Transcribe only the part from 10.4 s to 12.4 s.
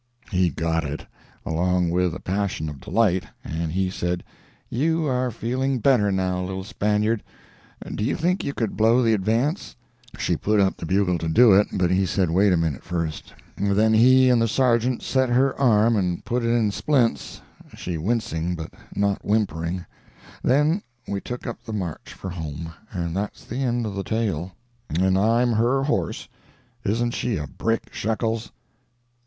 up the bugle to do it, but he said